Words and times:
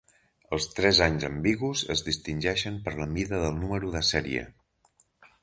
Els 0.55 0.63
tres 0.77 1.01
anys 1.07 1.25
ambigus 1.27 1.83
es 1.97 2.03
distingeixen 2.07 2.81
per 2.89 2.95
la 3.01 3.09
mida 3.13 3.43
del 3.45 3.61
número 3.61 3.93
de 3.99 4.05
sèrie. 4.11 4.49